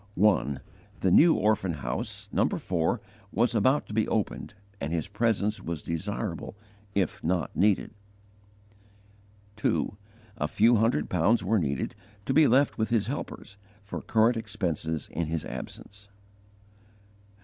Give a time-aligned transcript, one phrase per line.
[0.15, 0.59] 1.
[1.01, 2.49] The new orphan house, No.
[2.49, 2.99] 4,
[3.31, 6.55] was about to be opened, and his presence was desirable
[6.95, 7.93] if not needful.
[9.57, 9.95] 2.
[10.39, 11.93] A few hundred pounds were needed,
[12.25, 16.09] to be left with his helpers, for current expenses in his absence.